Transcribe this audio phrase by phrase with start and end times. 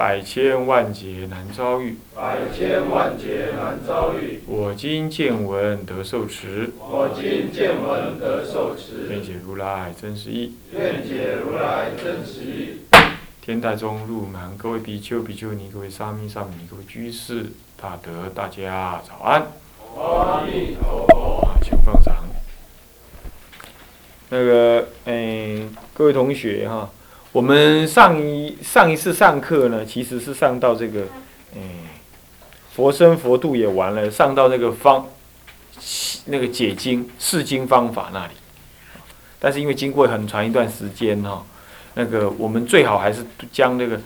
[0.00, 1.98] 百千万劫难遭遇。
[2.16, 4.40] 百千万劫难遭遇。
[4.46, 6.70] 我今见闻得受持。
[6.78, 9.08] 我今见闻得受持。
[9.10, 10.54] 愿解如来真实义。
[10.72, 12.78] 愿解如来真实义。
[13.42, 19.48] 天台中入门，各位比丘、比丘尼，各位沙弥、沙弥尼，各位居士、大德，大家早安。
[19.98, 21.46] 阿弥陀佛。
[21.60, 22.24] 请放长。
[24.30, 25.60] 那个，哎，
[25.92, 26.88] 各位同学哈。
[27.32, 31.02] 我们上一上一次上课呢，其实是上到这个，
[31.54, 31.60] 嗯，
[32.74, 35.06] 佛生佛度也完了，上到那个方，
[36.24, 38.32] 那个解经释经方法那里。
[39.38, 41.46] 但是因为经过很长一段时间哈，
[41.94, 44.00] 那个我们最好还是将那个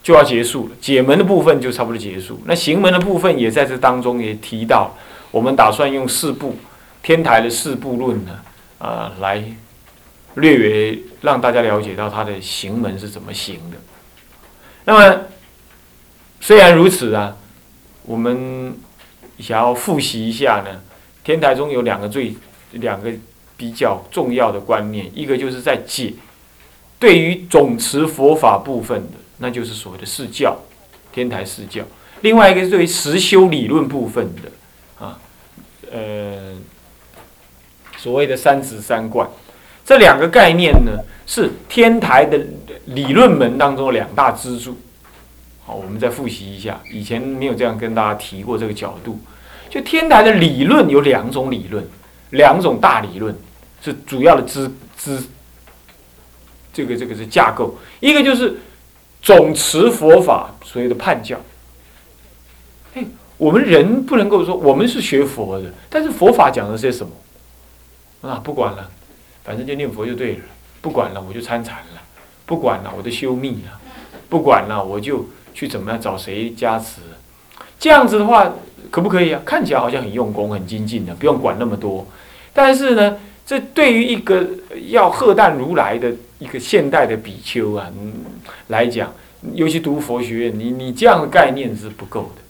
[0.00, 2.40] 就要结束了，解门的部分就差不多结束。
[2.44, 4.96] 那行门的部分也在这当中也提到，
[5.32, 6.56] 我们打算用四部
[7.02, 8.40] 天台的四部论呢，
[8.78, 9.42] 啊来。
[10.34, 13.76] 略微让大家了解到他的行门是怎么行的。
[14.84, 15.22] 那么，
[16.40, 17.36] 虽然如此啊，
[18.04, 18.76] 我们
[19.38, 20.80] 想要复习一下呢。
[21.24, 22.34] 天台中有两个最
[22.72, 23.12] 两个
[23.56, 26.14] 比较重要的观念，一个就是在解
[26.98, 30.58] 对于总持佛法部分的，那就是所谓的释教，
[31.12, 31.84] 天台释教；
[32.22, 34.50] 另外一个是对于实修理论部分的
[35.06, 35.20] 啊，
[35.92, 36.56] 呃，
[37.96, 39.28] 所谓的三执三观。
[39.84, 40.92] 这两个概念呢，
[41.26, 42.38] 是天台的
[42.86, 44.78] 理论门当中两大支柱。
[45.64, 49.18] 好，我们再复习一下，以前没有这样跟大家提过这个角度。
[49.68, 51.86] 就天台的理论有两种理论，
[52.30, 53.34] 两种大理论
[53.80, 55.22] 是主要的支支，
[56.72, 57.76] 这个这个是架构。
[58.00, 58.58] 一个就是
[59.20, 61.40] 总持佛法所谓的判教。
[62.94, 63.04] 哎，
[63.36, 68.40] 我们人不能够说我们是学佛的，但是佛法讲的些什么啊？
[68.44, 68.90] 不管了。
[69.44, 70.40] 反正就念佛就对了，
[70.80, 72.02] 不管了，我就参禅了，
[72.46, 73.80] 不管了，我就修密了，
[74.28, 77.00] 不管了，我就去怎么样找谁加持，
[77.78, 78.52] 这样子的话
[78.90, 79.40] 可不可以啊？
[79.44, 82.06] 看起来好像很用功、很精进的，不用管那么多。
[82.52, 84.46] 但是呢，这对于一个
[84.90, 87.90] 要喝淡如来的一个现代的比丘啊
[88.68, 89.12] 来讲，
[89.54, 92.41] 尤其读佛学院，你你这样的概念是不够的。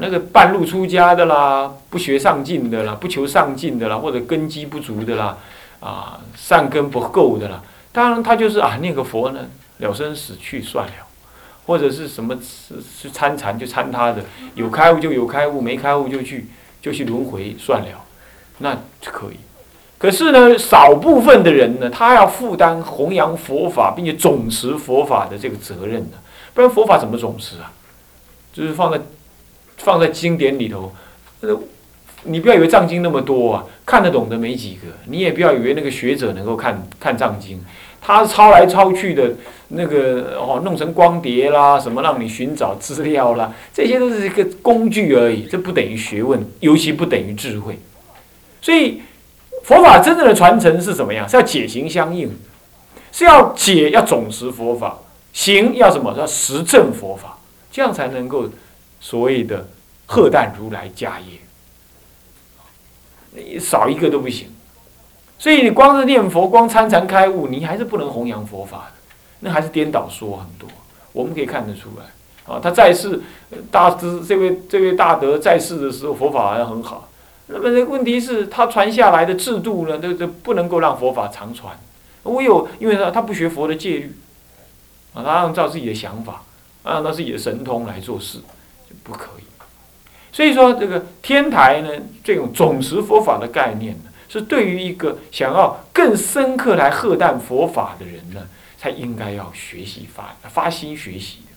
[0.00, 5.36] 那个半路出家的啦，不学上进的啦，不求上进的啦，或者根基不足的啦，
[5.80, 9.40] 啊，善根不够的啦，当然他就是啊，念个佛呢，
[9.78, 10.92] 了生死去算了，
[11.66, 14.22] 或者是什么是是参禅就参他的，
[14.54, 16.46] 有开悟就有开悟，没开悟就去
[16.82, 18.04] 就去轮回算了，
[18.58, 19.36] 那可以。
[19.98, 26.18] 可是呢，少部分的人呢，他要负担弘扬佛法并且总持佛法的这个责任的，
[26.54, 27.72] 不然佛法怎么总持啊？
[28.52, 29.00] 就是放在。
[29.82, 30.92] 放在经典里头，
[31.40, 31.58] 呃，
[32.24, 34.88] 你不要以为藏经那么多啊，看得懂的没几个。
[35.06, 37.64] 你也不要以为那个学者能够看看藏经，
[38.00, 39.32] 他抄来抄去的，
[39.68, 47.78] 那个哦，弄成光碟啦，什么让你寻找资料啦，这些都是一个工具而已，这不等于学问，尤其不等于智慧。
[48.60, 49.00] 所以，
[49.64, 51.26] 佛法真正的传承是怎么样？
[51.26, 52.30] 是要解行相应，
[53.12, 54.98] 是要解要总持佛法，
[55.32, 56.14] 行要什么？
[56.18, 57.38] 要实证佛法，
[57.72, 58.44] 这样才能够。
[59.00, 59.66] 所谓的
[60.06, 61.38] 鹤旦如来家业，
[63.32, 64.48] 你少一个都不行。
[65.38, 68.92] 所以你光是念佛、光参禅开悟，你还是不能弘扬佛法的，
[69.40, 70.68] 那还是颠倒说很多。
[71.12, 73.20] 我们可以看得出来，啊，他在世
[73.70, 77.08] 大师这位这位大德在世的时候，佛法好像很好。
[77.46, 81.74] 那么问题是，他传下来的制度呢，都都不能够让佛法长传。
[82.24, 84.14] 唯有因为他他不学佛的戒律，
[85.14, 86.42] 啊，他按照自己的想法，
[86.82, 88.40] 按照自己的神通来做事。
[89.02, 89.42] 不可以，
[90.32, 91.88] 所以说这个天台呢，
[92.22, 98.46] 这种总持佛法的概念呢，是对于一个想要更深刻来喝淡佛法的人呢，
[98.78, 101.52] 才应该要学习发发心学习的。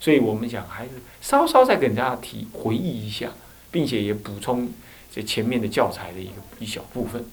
[0.00, 0.90] 所以我们讲还是
[1.20, 3.28] 稍稍再给大家提回忆一下，
[3.70, 4.68] 并且也补充
[5.12, 7.24] 这前面的教材的一个一小部分。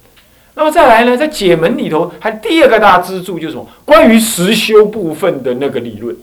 [0.56, 3.68] 那么再来呢，在解门里头，还第二个大支柱就是什么？
[3.84, 6.16] 关于实修部分的那个理论。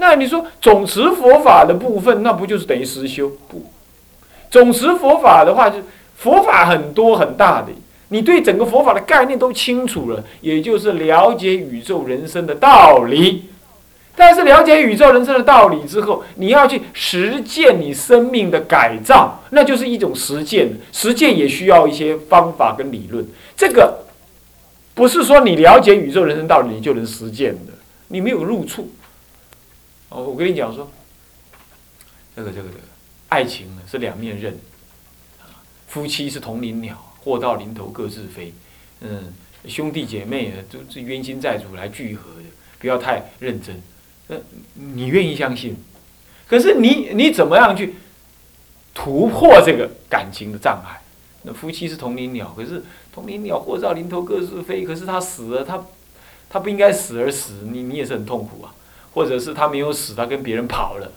[0.00, 3.28] 那你说总持佛法的部分，那不就是等于实修？
[3.48, 3.70] 不，
[4.48, 5.78] 总持佛法的话，就
[6.16, 7.68] 佛法很多很大的，
[8.08, 13.50] 你对整个佛法的概念都清楚了，也就是了解宇宙人生的道理，
[14.14, 20.70] 但是了解宇宙人生的道理之后，你要去实践你生命的改造，那就是一种实践。
[20.92, 23.26] 实践也需要一些方法跟理论。
[23.56, 23.98] 这个
[24.94, 27.72] 不是说你了解宇宙人生道理你就能实践的，
[28.06, 28.88] 你没有入处。
[30.10, 30.90] 哦，我跟你讲说，
[32.34, 32.80] 这个这个这个，
[33.28, 34.56] 爱情呢是两面刃，
[35.86, 38.52] 夫妻是同林鸟，祸到临头各自飞。
[39.00, 39.32] 嗯，
[39.66, 42.44] 兄弟姐妹呢都是冤亲债主来聚合的，
[42.78, 43.80] 不要太认真。
[44.28, 44.36] 那
[44.74, 45.76] 你愿意相信？
[46.46, 47.94] 可是你你怎么样去
[48.94, 51.00] 突破这个感情的障碍？
[51.42, 52.82] 那夫妻是同林鸟，可是
[53.12, 54.84] 同林鸟祸到临头各自飞。
[54.84, 55.84] 可是他死了，他
[56.48, 58.74] 他不应该死而死，你你也是很痛苦啊。
[59.18, 61.10] 或者是他没有死，他跟别人跑了，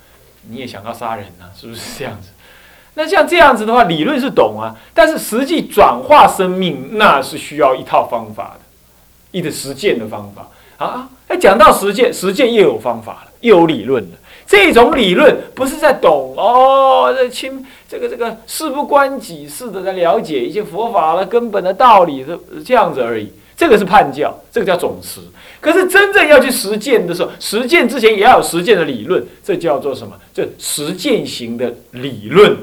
[0.49, 1.53] 你也想要杀人啊？
[1.55, 2.29] 是不是这样子？
[2.95, 10.47] 那像这样子的话，理论是懂啊，但是实际转化生命，那是需要一套方法的，一个实践的方法。
[10.83, 14.17] 啊，哎，讲到实践，实践又有方法了，又有理论了。
[14.47, 23.31] 这种理论不是在懂哦，这亲，这个这个事不关己似的在了解一些佛法的根本的道理，这这样子而已。
[23.61, 25.21] 这个是判教，这个叫总持。
[25.59, 30.19] 可是真正要去实践的时候，实践之前也要有实践的理论，这叫做什么？
[30.33, 32.57] 这实践型的理论，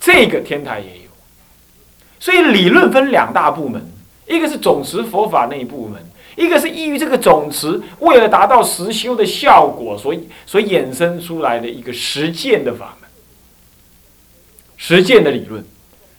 [0.00, 1.10] 这个天台也有。
[2.18, 3.82] 所以理论分两大部门，
[4.26, 6.02] 一个是总持佛法那一部门。
[6.36, 13.10] 一个是依于这个总持，为了达到实修的效果，所以所衍生出来的一个实践的法门，
[14.78, 15.62] 实践的理论，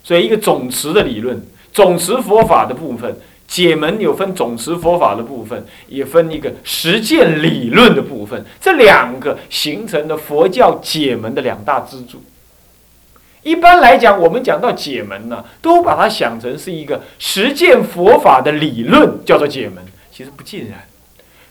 [0.04, 1.44] 所以一个总持的理论，
[1.74, 3.18] 总持佛法的部分，
[3.48, 12.22] 解门有分总持佛法的部分，也分一个实践理论的部分，这两个形成的佛教解门的两大支柱。
[13.44, 19.84] 一般来讲，我们讲到解门呢，都把它想成是一个实践佛法的理论，叫做解门。
[20.12, 20.84] 其实不尽然，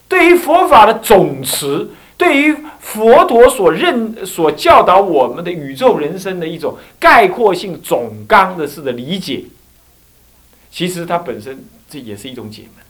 [0.09, 9.45] 对于佛法的总持，对于佛陀所认、所教导我们的宇宙人生的一种概括性总纲的式的理解，
[10.75, 12.85] 其实它本身这也是一种解门。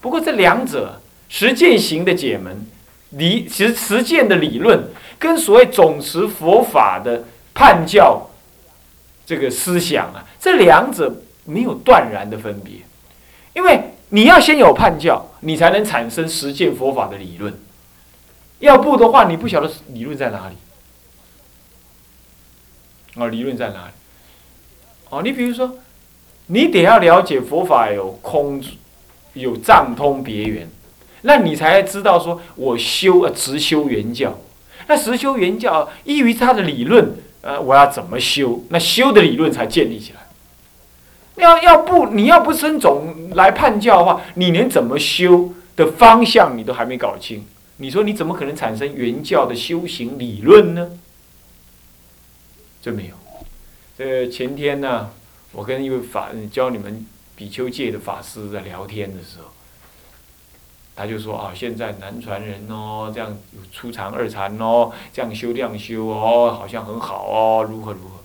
[0.00, 2.66] 不过这两者实践型的解门
[3.10, 7.22] 理，其实实践的理论跟所谓总持佛法的
[7.54, 8.28] 判教
[9.24, 12.78] 这个思想啊，这两者没有断然的分别，
[13.54, 13.84] 因为。
[14.12, 17.54] 你要先有判教，你才能产生实践佛法的理论。
[18.58, 20.56] 要不的话，你不晓得理论在哪里。
[23.14, 23.92] 哦，理论在哪里？
[25.10, 25.78] 哦，你比如说，
[26.52, 28.60] 你得要了解佛法有空，
[29.34, 30.68] 有藏通别圆，
[31.22, 34.36] 那你才知道说我修呃直修原教。
[34.88, 38.64] 那实修原教依于他的理论，呃，我要怎么修？
[38.70, 40.20] 那修的理论才建立起来。
[41.36, 50.90] 要要不你要不生种来判教的话，你连怎么修的方向你都还没搞清，你说你怎么可能产生原教的修行理论呢？
[52.82, 53.14] 这没有。
[53.96, 55.10] 这前天呢，
[55.52, 59.46] 我跟一位法教你们比丘戒的法师在聊天的时候，
[60.94, 68.16] 他就说啊，现在南传人哦，这样有初禅、二禅哦，这样修、这样修哦，好像很好哦，如何如何？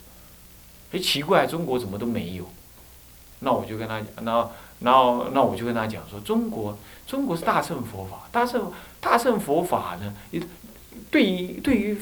[0.91, 2.47] 哎，奇怪，中国怎么都没有？
[3.39, 4.49] 那我就跟他讲，那
[4.79, 4.91] 那，
[5.33, 6.77] 那我就跟他讲说，中国，
[7.07, 10.41] 中国是大乘佛法，大乘大乘佛法呢，
[11.09, 11.97] 对于对于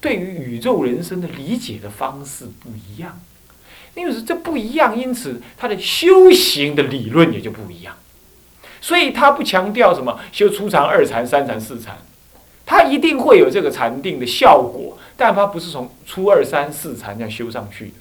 [0.00, 3.18] 对于宇宙人生的理解的方式不一样，
[3.98, 7.96] 因为这不一样，因此他的修行的理论也就不一样，
[8.80, 11.98] 所以他不强调什么修初禅、二禅、三禅、四禅，
[12.64, 17.92] 他一定会有这个禅定的效果，但他不是从初二三四禅这样修上去的。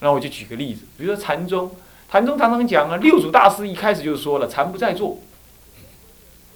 [0.00, 1.74] 那我就举个例子，比如说禅宗，
[2.10, 5.18] 禅宗常常讲啊，六祖大师一开始就说了，禅不在坐。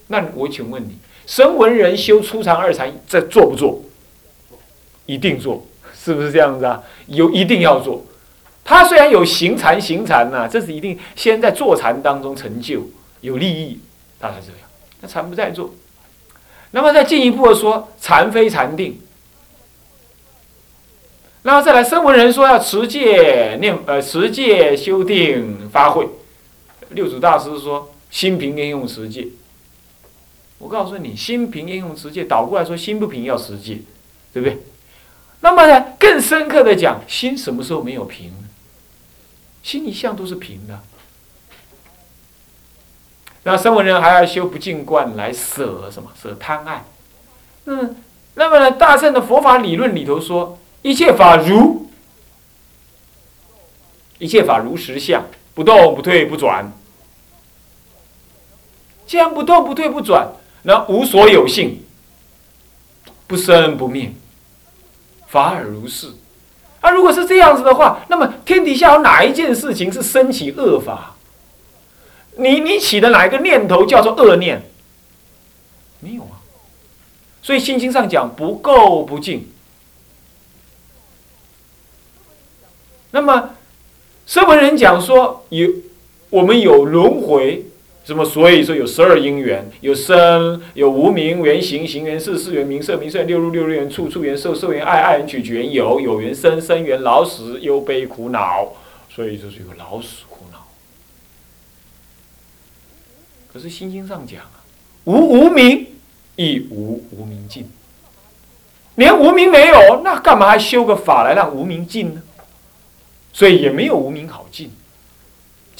[0.06, 3.82] 那我请问你，声闻人修初禅、二禅，在做不做？
[5.06, 6.82] 一定做，是不是这样子啊？
[7.06, 8.04] 有一定要做。
[8.64, 12.88] 他虽然有行禅，行禅呐，这是一定先在坐禅当中成就
[13.20, 13.80] 有利益，
[14.20, 14.68] 他才这样。
[15.00, 15.74] 那禅不在坐。
[16.70, 18.98] 那么再进一步的说，禅非禅定。
[21.42, 26.08] 然后再来，声闻人说要持戒念，呃，持戒修定发慧。
[26.90, 29.26] 六祖大师说，心平应用持戒。
[30.58, 33.80] 我告诉你，心平应用持戒，倒过来说，心不平要持戒，
[34.32, 34.58] 对不对？
[35.42, 38.32] 那么呢，更深刻的讲，心什么时候没有平？
[39.62, 40.80] 心一向都是平的。
[43.42, 46.10] 那声闻人还要修不净观来舍什么？
[46.20, 46.84] 舍贪爱。
[47.66, 47.94] 嗯，
[48.34, 50.58] 那么呢，大乘的佛法理论里头说。
[50.84, 51.88] 一切法如，
[54.18, 56.72] 一切法如实相，不动不退不转。
[59.06, 60.32] 既然不动不退不转，
[60.62, 61.84] 那无所有性，
[63.28, 64.12] 不生不灭，
[65.32, 66.08] 法尔如是。
[66.82, 71.16] 啊，如果是这样子的话，那么天底下有哪一件事情是升起恶法？
[72.36, 74.62] 你你起的哪一个念头叫做恶念？
[76.00, 76.44] 没有啊。
[77.40, 79.48] 所以心经上讲不垢不净。
[83.12, 83.54] 那么，
[84.26, 85.68] 声闻人讲说有
[86.28, 87.64] 我们有轮回，
[88.04, 88.24] 什么？
[88.24, 98.72] 所以说有十二因缘，有生，有无名缘行，行缘事，事缘名色，名色六入六入缘处，处缘受，受缘爱，爱缘取，取缘有，有缘生，生缘老死忧悲苦恼，
[99.08, 100.66] 所以就是有老死苦恼。
[103.52, 104.64] 可是心经上讲啊，
[105.04, 105.86] 无无名
[106.34, 107.70] 亦无无名尽，
[108.96, 112.22] 连无名没有，那干嘛还修个法来让无名尽呢？
[113.32, 114.72] 所以也没有无名好尽。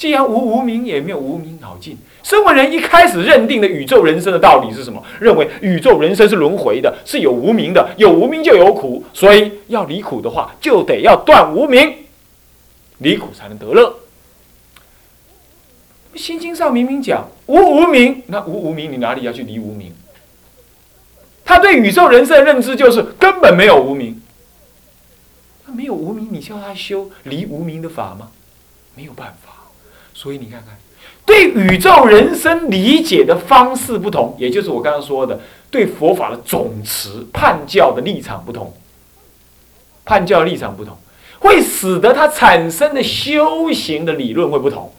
[0.03, 1.97] 既然无无名，也没有无名好尽。
[2.23, 5.01] 身为人一开始认定的宇宙人生的道理是什么？
[5.17, 11.99] 认为宇宙人生是轮回的，是有无名的，有无名就有苦，所以要离苦的话，就得要断无名，
[12.97, 13.97] 离苦才能得乐。
[16.15, 19.93] 心经上明明讲无无名，那无无名，你哪里要去离无名？
[21.45, 24.21] 他对宇宙人生的认知就是根本没有无名。
[25.65, 28.31] 那没有无名，你叫他修离无名的法吗？
[28.95, 29.62] 没有办法。
[30.13, 30.77] 所以你看看，
[31.25, 35.39] 对宇宙人生理解的方式不同，也就是我刚刚说的，
[35.71, 38.73] 对佛法的总持判教的立场不同，
[40.05, 40.97] 判教立场不同，
[41.39, 44.93] 会使得他产生的修行的理论会不同。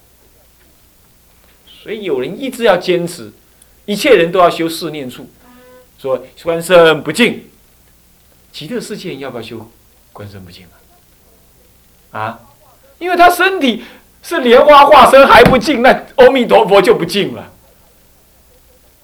[1.82, 3.32] 所以有人一直要坚持，
[3.84, 5.28] 一切人都要修四念处，
[5.98, 7.44] 说观身不净，
[8.50, 9.70] 极乐世界要不要修？
[10.12, 10.64] 观身不净
[12.10, 12.40] 啊，啊，
[12.98, 13.82] 因为他身体
[14.24, 17.52] 是莲花化身还不净，那阿弥陀佛就不净了，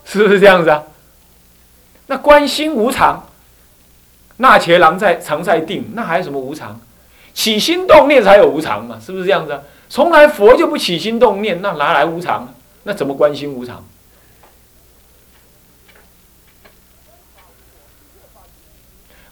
[0.06, 0.82] 是不是这样子啊？
[2.06, 3.28] 那观心无常，
[4.38, 6.80] 那且狼在常在定，那还有什么无常？
[7.34, 9.60] 起心动念才有无常嘛，是不是这样子？
[9.90, 12.52] 从来佛就不起心动念，那哪来无常？
[12.84, 13.84] 那怎么观心无常？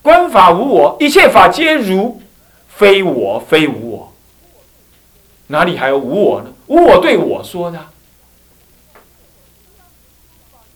[0.03, 2.21] 观法无我，一切法皆如，
[2.69, 4.13] 非我非无我，
[5.49, 6.53] 哪里还有无我呢？
[6.67, 7.89] 无我对我说的，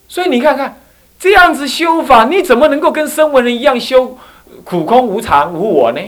[0.09, 0.81] 所以你看看
[1.19, 4.19] 这样子修法，你怎么能够跟声闻人一样修
[4.65, 6.01] 苦空无常无我呢？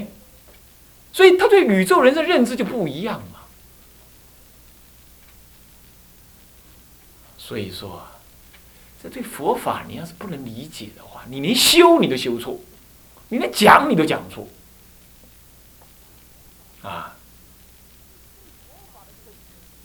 [1.13, 3.41] 所以他对宇宙人的认知就不一样嘛。
[7.39, 8.03] 所以说，
[9.03, 12.59] 这对佛法你要是不能理解的话，你连修你都修错。
[13.29, 14.47] 你连讲你都讲错，
[16.83, 17.14] 啊！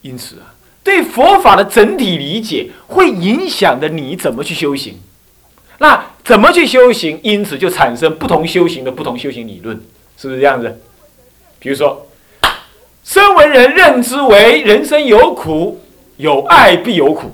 [0.01, 0.53] 因此啊，
[0.83, 4.97] 对佛法的整体理解会影响着你怎么去修行。
[5.79, 7.19] 那怎么去修行？
[7.23, 9.79] 因此就产生不同修行的不同修行理论，
[10.17, 10.79] 是不是这样子？
[11.59, 12.05] 比如说，
[13.03, 15.81] 身为人认知为人生有苦，
[16.17, 17.31] 有爱必有苦，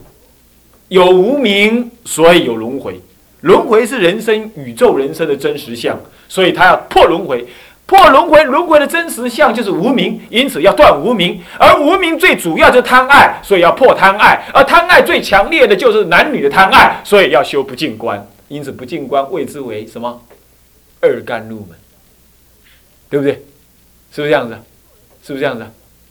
[0.89, 2.99] 有无名，所以有轮回。
[3.41, 7.45] 轮回是人生宇宙人生的真实相，所以他要破轮回，
[7.85, 20.21] 破轮回，轮回的真实相就是无名，因此要断无名，而无名最主要就是贪爱，所以要破贪爱，而贪爱最强烈的就是男女的贪爱，所以要修不净观，因此不净观谓之为什么？
[21.01, 21.77] 二干入门，
[23.09, 23.33] 对不对？
[24.11, 24.57] 是不是这样子？
[25.23, 25.65] 是不是这样子？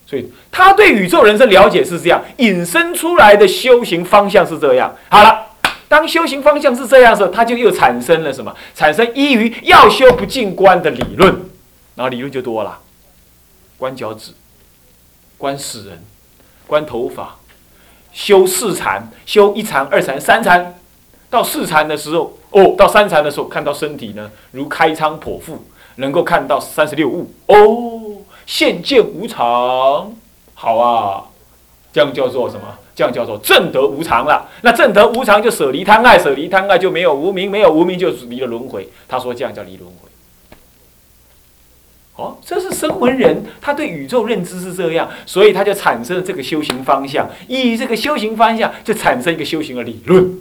[0.07, 4.95] 所以他对宇宙人生了解是这样，引申出来的修行方向是这样。
[5.09, 5.41] 好了。
[5.87, 8.53] 当修行方向是这样时候，他就又产生了什么？
[8.75, 11.33] 产生依于要修不净观的理论，
[11.97, 12.81] 然后理论就多了：
[13.77, 14.33] 观脚趾、
[15.39, 16.03] 观死人、
[16.67, 17.37] 观头发，
[18.13, 20.75] 修四禅，修一禅、二禅、三禅。
[21.31, 25.65] 到四禅的时候，哦，到三禅的时候，看到身体呢如开仓剖腹，
[25.97, 27.33] 能够看到三十六物。
[27.47, 30.15] 哦，现见无常，
[30.55, 31.25] 好啊，
[31.93, 32.79] 这样叫做什么？
[32.95, 34.49] 这样叫做正得无常了。
[34.63, 38.89] 那正得无常就舍离贪爱，舍离贪爱就没有无名，没有无名就离了轮回。
[39.09, 40.09] 他说这样叫离轮回。
[42.17, 47.29] 哦，这是声闻人，他对宇宙认知是这样，所以他就产生了这个修行方向。
[47.49, 50.39] 以这个修行方向，就产生一个修行的理论。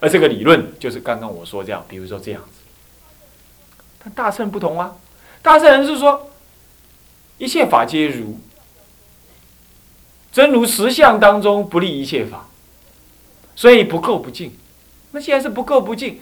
[0.00, 2.60] 而这个理论就是刚刚我说这样，比如说这样子。
[4.04, 4.96] 但大圣不同啊，
[5.40, 6.30] 大圣人是说
[7.38, 8.38] 一切法皆如。
[10.30, 12.48] 真如实相当中不立一切法，
[13.54, 14.52] 所以不垢不净。
[15.12, 16.18] 那既然是不垢不净，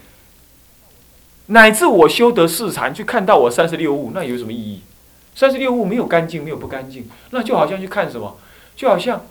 [1.46, 4.82] 乃至我修得四禅去看到我三十六物，那有什么意义？
[5.34, 8.38] 三十六物没有干净，没有不干净，那就好像去看什么？
[8.76, 9.24] 就好像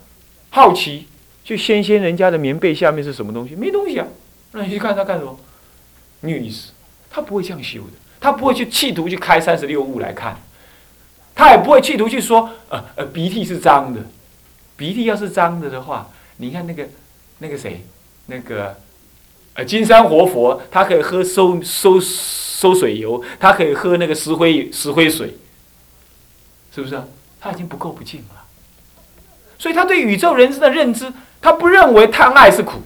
[0.50, 1.08] 好奇
[1.44, 3.56] 就先先人家的棉被下面是什么东西？
[3.56, 4.08] 没东西啊，
[4.52, 5.38] 那你去看他干什么？
[6.20, 6.72] 没有意思，
[7.10, 10.38] 他不会这样修的，他不会去企图去开三十六物来看，
[11.34, 14.02] 他也不会企图去说，呃呃，鼻涕是脏的，
[14.78, 16.88] 鼻涕要是脏的的话，你看那个
[17.40, 17.84] 那个谁，
[18.28, 18.76] 那个
[19.56, 25.36] 呃金山活佛，他可以喝收收收水油，他可以喝那个石灰石灰水，
[26.74, 27.02] 是不是？
[27.40, 28.44] 他已经不够不净了。
[29.58, 31.12] 所以他对宇宙人生的认知，
[31.42, 32.82] 他不认为贪爱是苦，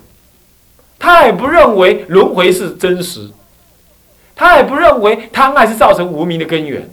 [0.99, 3.29] 他也不认为轮回是真实，
[4.35, 6.89] 他也不认为贪爱是造成无名的根源，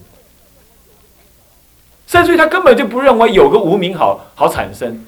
[2.07, 5.05] 甚至于他根本就不认为有个无名好好产生。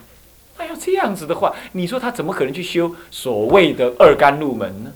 [0.56, 4.92] 那要这样子的话，你说他怎么可能去修所谓的二甘入门呢？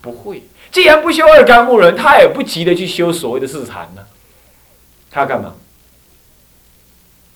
[0.00, 0.42] 不会。
[0.70, 4.02] 既然不修二甘入门，他也不急着去修所谓的四禅呢。
[5.10, 5.54] 他要干嘛？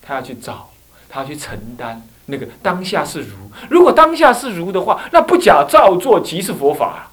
[0.02, 0.68] 他要去找。
[1.08, 3.36] 他要去承担那个当下是如，
[3.68, 6.86] 如果当下是如的话，那不假造作即是佛法。
[6.86, 7.12] 啊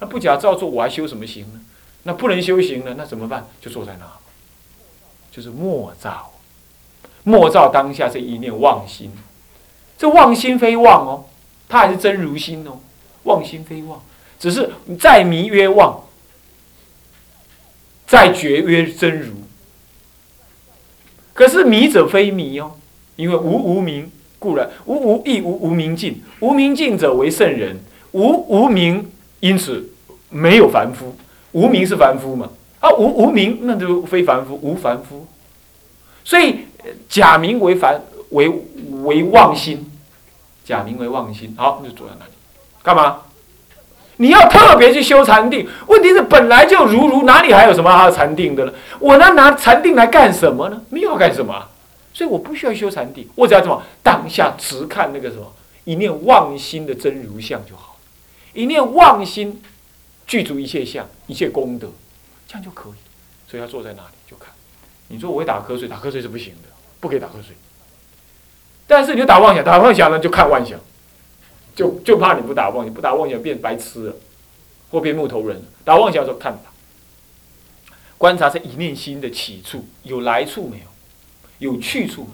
[0.00, 1.60] 那不假造作，我还修什么行呢？
[2.04, 3.46] 那不能修行了，那怎么办？
[3.60, 4.06] 就坐在那，
[5.30, 6.32] 就是莫造，
[7.24, 9.12] 莫造当下这一念妄心。
[9.98, 11.24] 这妄心非妄哦，
[11.68, 12.78] 它还是真如心哦。
[13.24, 14.00] 妄心非妄，
[14.38, 16.04] 只是在迷曰妄，
[18.06, 19.37] 在觉曰真如。
[21.38, 22.72] 可是迷者非迷哦。
[23.14, 27.76] 因为无无名故然，无无亦无无明尽，无明尽者为圣人，
[28.12, 29.88] 无无明因此
[30.30, 31.16] 没有凡夫，
[31.52, 32.48] 无名是凡夫嘛？
[32.80, 35.26] 啊，无无名那就非凡夫，无凡夫，
[36.24, 36.60] 所以
[37.08, 38.48] 假名为凡为
[39.02, 39.84] 为妄心，
[40.64, 42.32] 假名为妄心，好，那就坐在那里，
[42.82, 43.18] 干嘛？
[44.18, 48.72] 你要特别去修禅定，问题是本来就如如，哪里还有什么要禅定的呢？
[49.00, 50.82] 我那拿禅定来干什么呢？
[50.90, 51.66] 没有干什么。
[52.12, 55.52] 所以我不需要修禅定，我只要怎么当下只看那个什么
[55.84, 57.96] 一念妄心的真如相就好，
[58.52, 59.62] 一念妄心
[60.26, 61.88] 具足一切相、一切功德，
[62.48, 62.94] 这样就可以。
[63.48, 64.48] 所以要坐在那里就看。
[65.06, 67.54] 你说我会打瞌睡，打瞌睡是不行的，不可以打瞌睡。
[68.88, 70.76] 但是你就打妄想，打妄想呢就看妄想，
[71.78, 74.16] 就就怕你不打妄想，不打妄想变白痴了，
[74.90, 75.62] 或变木头人了。
[75.84, 76.72] 打妄想的时候看吧，
[78.18, 80.84] 观察这一念心的起处有来处没有。
[81.60, 82.30] 有去处没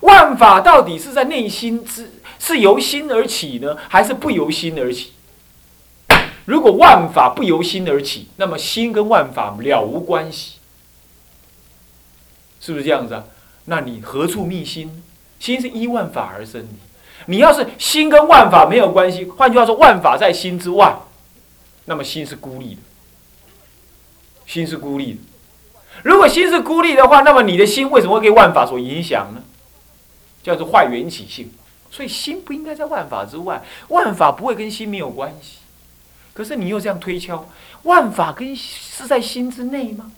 [0.00, 0.08] 有？
[0.08, 5.12] 万法到底是在内心之，是由心而起呢，还是不由心而起？
[6.44, 10.58] 如果万法不由心而起，那么心跟万法了无关系，
[12.60, 13.24] 是不是这样子啊？
[13.64, 15.02] 那你何处觅心？
[15.40, 16.68] 心是依万法而生的。
[17.26, 20.94] 你要是心跟万法没有关系，换句话说，万法在心之外，
[21.86, 22.80] 那么心是孤立的，
[24.46, 25.18] 心是孤立的。
[26.02, 29.42] 如果心是孤立的话，那么你的心为什么会被万法所影响呢？
[30.42, 31.50] 叫做坏缘起性。
[31.90, 35.58] 所以心不应该在万法之外，万法不会跟心没有关系。
[36.32, 37.48] 可是你又这样推敲，
[37.84, 40.10] 万法跟是在心之内吗？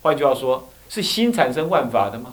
[0.00, 2.32] 换句话说，是心产生万法的吗？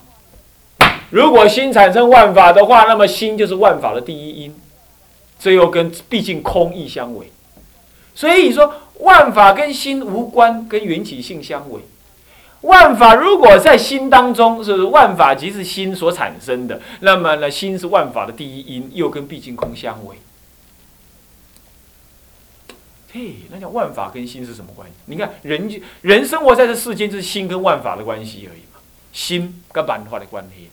[1.12, 4.54] 如果心产生万法的话，那么心就是万法的第一因，
[5.38, 7.30] 这又跟毕竟空义相违。
[8.14, 11.82] 所以说，万法跟心无关，跟缘起性相违。
[12.62, 20.16] 万法如果在心当中，是万法即是心所产生的，那么呢，心是万法的第一因，又跟毕竟空相违。
[23.12, 24.94] 嘿，那叫万法跟心是什么关系？
[25.04, 28.80] 你看，人人生活在这世间，就是心跟万法的关系而已嘛。
[29.12, 30.70] 心跟万法的关系，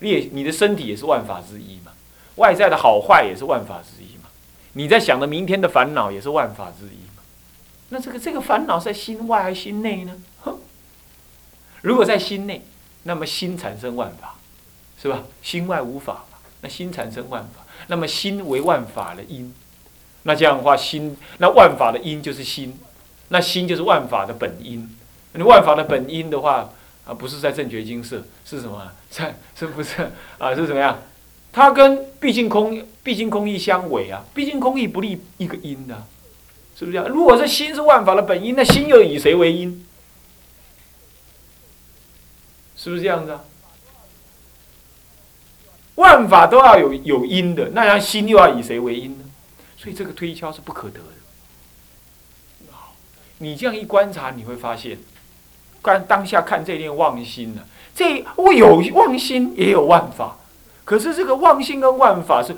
[0.00, 1.92] 你你的身体也是万法之一嘛。
[2.36, 4.28] 外在的好坏也是万法之一嘛。
[4.74, 7.22] 你在想的明天的烦恼也是万法之一嘛。
[7.88, 10.16] 那这个这个烦恼在心外还是心内呢？
[10.42, 10.58] 哼。
[11.82, 12.62] 如果在心内，
[13.04, 14.34] 那么心产生万法，
[15.00, 15.22] 是吧？
[15.42, 19.54] 心外无法嘛，那心产生万法，那么心为万法的因，
[20.24, 22.78] 那这样的话，心那万法的因就是心，
[23.28, 24.96] 那心就是万法的本因。
[25.32, 26.70] 你万法的本因的话，
[27.08, 28.86] 啊，不是在正觉经色，是什么？
[29.08, 30.54] 在是不是啊？
[30.54, 31.02] 是怎么样？
[31.50, 34.22] 它跟毕竟空毕竟空义相违啊！
[34.34, 36.06] 毕竟空义不立一个因的，
[36.78, 37.08] 是不是这样？
[37.08, 39.86] 如果是心是万法的本因，那心又以谁为因？
[42.76, 43.42] 是不是这样子啊？
[45.94, 49.24] 万法都要有有因的，那样心又要以谁为因呢？
[49.78, 51.04] 所以这个推敲是不可得的。
[53.38, 54.98] 你这样一观察，你会发现，
[55.88, 57.62] 看当下看这念妄心呢，
[57.94, 60.36] 这我有妄心也有万法，
[60.84, 62.54] 可是这个妄心跟万法是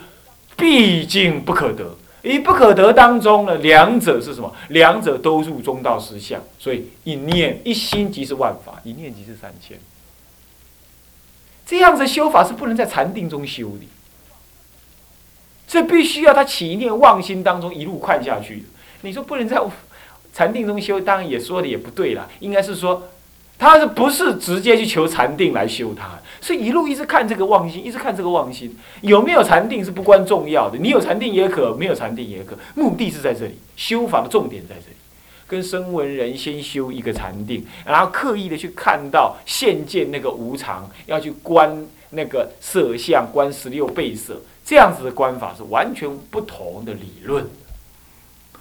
[0.56, 1.96] 毕竟不可得。
[2.22, 4.54] 以不可得当中呢，两者是什么？
[4.68, 9.78] 两者都入中道实相，所以一念一心即是万法，一念即是三千。
[11.64, 13.86] 这样子修法是不能在禅定中修的，
[15.66, 18.66] 这必须要他起念妄心当中一路看下去。
[19.00, 19.58] 你说不能在
[20.34, 23.08] 禅定中修，当然也说的也不对了，应该是说。
[23.60, 26.18] 他是不是直接去求禅定来修它？
[26.40, 30.78] 是一路一直看这个妄心，一直看这个妄心有没有禅定是不关重要的。
[30.78, 34.96] 你有禅定也可，没有禅定也可，目的是在这里，修法的重点在这里。
[35.46, 47.46] 跟声闻人先修一个禅定，然后刻意的去看到现见那个无常，要去观那个色相，观十六倍色，这样子的观法是完全不同的理论。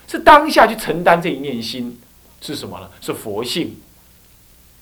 [0.08, 1.98] 是当下去承担这一念心，
[2.42, 2.90] 是什么呢？
[3.00, 3.78] 是佛性。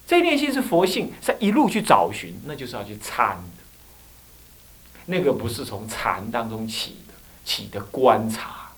[0.07, 3.63] 这念心是佛性，是一路去找寻，那就是要去参的。
[5.07, 8.69] 那个不是从禅当中起的，起的观察，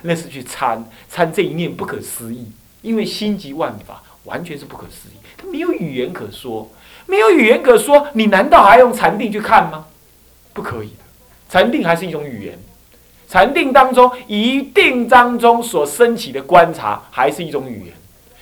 [0.00, 2.50] 那是去参参这一念不可思议，
[2.80, 6.70] 因为心即万法，完全是不可思议，它没有语言可说，
[7.04, 9.84] 没有语言可说，你难道还用禅定去看吗？
[10.54, 11.04] 不可以的，
[11.50, 12.58] 禅定还是一种语言，
[13.28, 17.94] 禅定当中一定当中所升起的观察还是一种语言，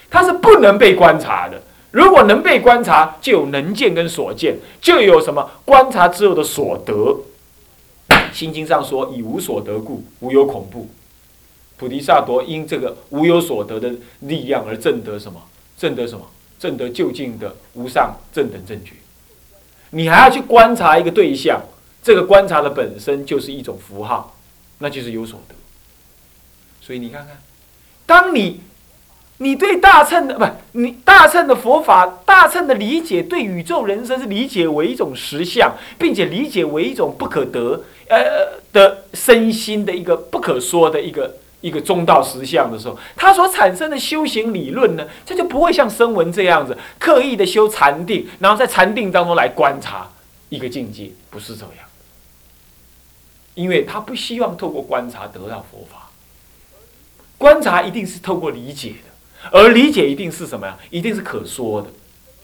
[0.08, 1.60] 它是不能被观察的。
[1.92, 7.20] 如果能被观察，就有能见跟所见，就有什么观察之后的所得。
[8.32, 10.88] 心经上说：“以无所得故，无有恐怖。”
[11.76, 15.38] 菩提萨埵因这个无有所得的力量而证得什么？
[15.76, 16.26] 证得什么？
[16.58, 18.94] 证得究竟的无上正等正觉。
[19.90, 21.60] 你还要去观察一个对象，
[22.02, 24.34] 这个观察的本身就是一种符号，
[24.78, 25.54] 那就是有所得。
[26.80, 27.36] 所以你看看，
[28.06, 28.62] 当你。
[29.42, 30.46] 你对大乘的不，
[30.78, 50.08] 你大乘的佛法，大乘的理解对宇宙人生是理解为一种实相，并且理解为一种不可得呃的身心的一个不可说的一个一个中道实相的时候，它所产生的修行理论呢，这就不会像声闻这样子刻意的修禅定，然后在禅定当中来观察
[50.50, 51.84] 一个境界，不是这样，
[53.54, 56.10] 因为他不希望透过观察得到佛法，
[57.38, 59.11] 观察一定是透过理解的。
[59.50, 60.78] 而理解一定是什么呀？
[60.90, 61.88] 一定是可说的，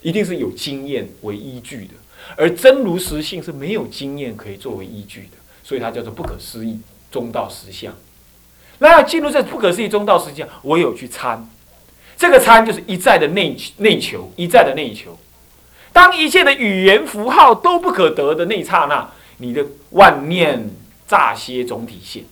[0.03, 1.95] 一定是有经验为依据的。
[2.37, 6.79] 而真如实性是没有经验可以作为依据的，所以它叫做不可思议
[7.11, 7.95] 中道实相。
[8.81, 11.49] 那要进入这不可思议中道实相，我有去参，
[12.17, 15.17] 这个参就是一再的内内求，一再的内求。
[15.93, 20.71] 当一切的语言符号都不可得的那刹那，你的万念
[21.07, 22.25] 乍歇总体现。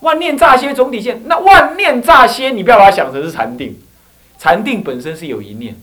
[0.00, 3.78] 万念乍歇总体现，那万念乍歇，你不要把它想成是禅定，
[4.38, 5.76] 禅定本身是有一念，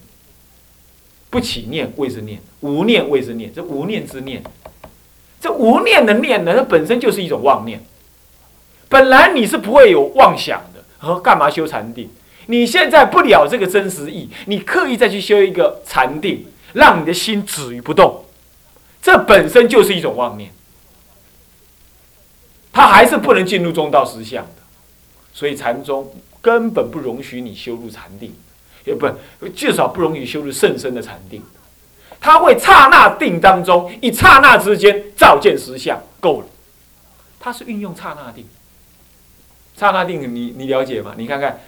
[1.30, 4.42] 不起念谓之念，无念谓之念，这无念之念，
[5.40, 7.80] 这无念的念呢，它本身就是一种妄念。
[8.90, 12.10] 本来你是不会有妄想的，和干嘛修禅定？
[12.48, 18.24] 你现在不了这个真实意，你刻意再去修一个禅定，让你的心止于不动，
[19.02, 20.50] 这本身就是一种妄念。
[22.78, 24.62] 他还是不能进入中道实相的，
[25.34, 28.32] 所以禅宗根本不容许你修入禅定，
[28.86, 29.10] 也不
[29.56, 31.42] 至少不容许修入甚深的禅定。
[32.22, 36.48] 他会刹那定当中，一刹那之间照见实相，够了。
[37.40, 38.46] 他是运用刹那定，
[39.76, 41.16] 刹那定你你了解吗？
[41.18, 41.60] 你看看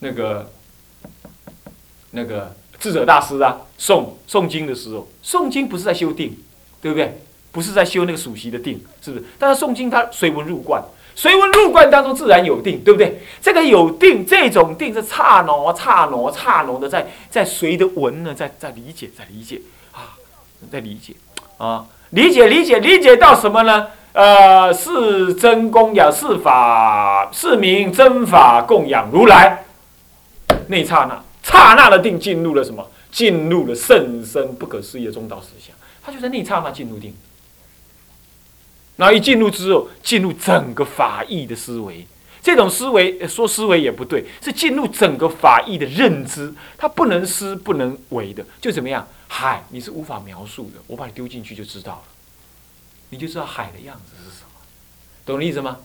[0.00, 0.50] 那个
[2.10, 6.36] 那个智者大师啊，诵诵经的时候，诵经不是在修定，
[6.80, 7.22] 对不对？
[7.52, 9.24] 不是在修那个属习的定，是不是？
[9.38, 10.82] 但是诵经它随文入观，
[11.14, 13.20] 随文入观当中自然有定，对不对？
[13.40, 19.60] 这个有定，这种定是刹那、刹那、刹那的，在在随的文呢，在在理解，在理解
[19.92, 20.16] 啊，
[20.72, 21.14] 在理解
[21.58, 23.88] 啊，理解理解理解到什么呢？
[24.14, 29.64] 呃，是真供养，是法，是名真法供养如来。
[30.68, 32.86] 那刹那，刹那的定进入了什么？
[33.10, 37.14] 进入了甚深不可思议的中道思想，他就在那刹那进入定。
[38.96, 42.06] 然后一进入之后，进入整个法义的思维，
[42.42, 49.08] 这种思维说思维也不对，是进入整个法义的认知，它不能思不能为的，就怎么样？
[49.28, 52.02] 海你是无法描述的，我把你丢进去就知道了，
[53.08, 54.60] 你就知道海的样子是什么，
[55.24, 55.78] 懂的意思吗？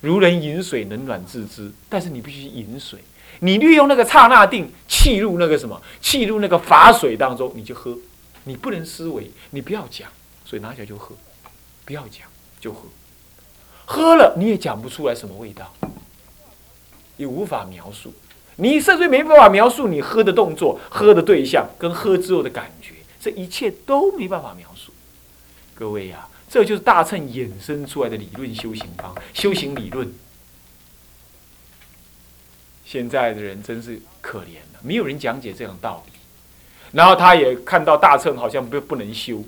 [0.00, 3.00] 如人饮水，冷暖自知，但是你必须饮水，
[3.40, 7.98] 你利用那个刹那定，气入那个什么，气入那个法水当中，你就喝，
[8.44, 10.08] 你不能思维，你不要讲，
[10.44, 11.14] 所以拿起来就喝。
[11.90, 12.28] 不要讲，
[12.60, 12.86] 就喝，
[13.84, 15.74] 喝了你也讲不出来什么味道，
[17.16, 18.14] 也无法描述，
[18.54, 24.92] 你甚至没办法描述你喝的动作、喝的对象跟喝之后的感觉，这一切都没办法描述。
[25.74, 30.14] 各位呀，这就是大乘衍生出来的理论修行方、修行理论。
[32.84, 36.12] 现在的人真是可怜了，没有人讲解这种道理，
[36.92, 39.42] 然后他也看到大乘好像不不能修。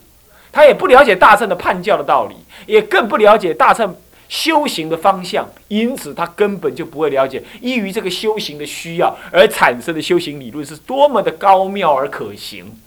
[0.53, 2.37] 他也不了解大乘的判教的道理，
[2.67, 3.97] 也更不了解大乘
[4.29, 12.79] 修行的方向，因此他根本就不会了解依于这个修行的需要而产生的修行理论是多么的高妙而可行，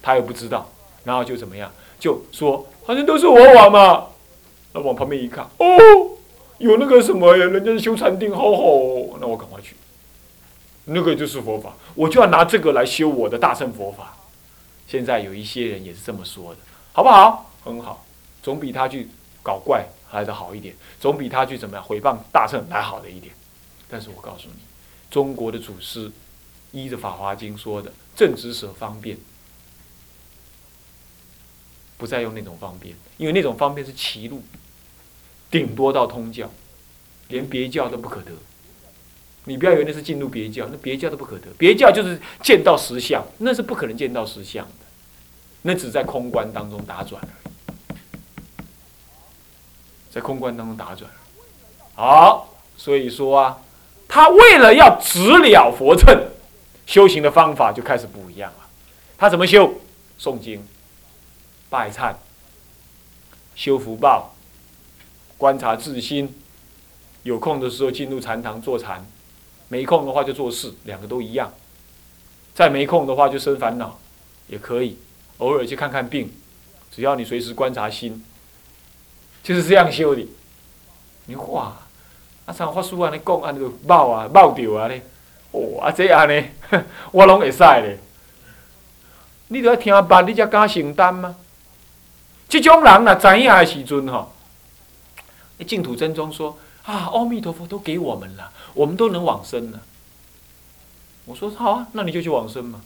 [0.00, 0.72] 他又不知道，
[1.04, 4.06] 然后就怎么样，就说好像都是我往嘛，
[4.72, 5.66] 那往旁边一看，哦，
[6.58, 9.76] 有那个什么呀，人家修禅定好好哦，那我赶快去，
[10.86, 14.16] 那个就是佛法，我就要拿这个来修我的大乘佛法。
[14.88, 16.58] 现在有一些人也是这么说的，
[16.92, 17.50] 好不好？
[17.64, 18.04] 很好，
[18.42, 19.08] 总比他去
[19.42, 19.86] 搞怪。
[20.12, 23.32] 来的好一点，总比他去怎么样毁谤大乘来好的一点。
[23.88, 24.60] 但是我告诉你，
[25.10, 26.12] 中国的祖师
[26.70, 29.16] 依着《法华经》说的“正直舍方便”，
[31.96, 34.42] 不再用那种方便，因为那种方便是歧路，
[35.50, 36.50] 顶多到通教，
[37.28, 38.32] 连别教都不可得。
[39.44, 41.46] 你不要以为那是进入别教，那别教都不可得。
[41.56, 44.68] 别教就是见到实相，那是不可能见到实相，
[45.62, 47.52] 那只在空观当中打转而已。
[50.10, 51.10] 在空观当中打转，
[51.94, 53.58] 好，所以说啊，
[54.06, 56.28] 他为了要直了佛乘，
[56.84, 58.66] 修行的方法就开始不一样了。
[59.16, 59.72] 他怎么修？
[60.20, 60.62] 诵经、
[61.70, 62.14] 拜忏、
[63.54, 64.34] 修福报、
[65.38, 66.38] 观察自心。
[67.22, 69.06] 有空的时候进入禅堂坐禅，
[69.68, 71.50] 没空的话就做事，两个都一样。
[72.54, 73.98] 再没空的话就生烦恼，
[74.48, 74.98] 也可以
[75.38, 76.32] 偶尔去看看病，
[76.90, 78.24] 只要你随时观察心。
[79.42, 80.26] 就是这样修的。
[81.26, 81.76] 你哇，
[82.46, 85.04] 啊，像法师安尼讲，安尼就冒啊，冒掉啊咧。
[85.50, 86.44] 哦，啊，这安尼，
[87.10, 87.98] 我拢会使咧。
[89.48, 91.36] 你都要听办，你才敢承担吗？
[92.48, 94.32] 这种人若知影的时阵吼，
[95.66, 99.80] 净土真宗说啊，阿弥陀佛都给我们了，我们都能往生了。
[101.24, 102.80] 我说好啊，那你就去往生嘛。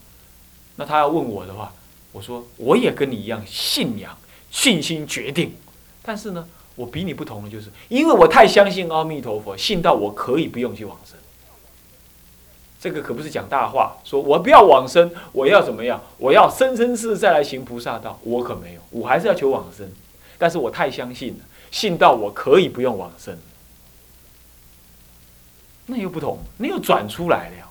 [0.77, 1.73] 那他要问我的话，
[2.11, 4.17] 我说我也跟你一样信仰，
[4.49, 5.53] 信心决定。
[6.01, 11.17] 但是呢，我比你不同的就是，因为我太相信阿弥陀佛，信到我可以不用去往生。
[12.79, 16.01] 这个可不是讲大话，说我不要往生，我要怎么样？
[16.17, 19.89] 我要生生世再来行菩萨道，我可没有，我还是要求往生。
[20.37, 21.39] 但是我太相信了，
[21.71, 23.35] 信到我可以不用往生，
[25.87, 27.67] 那又不同，那又转出来了。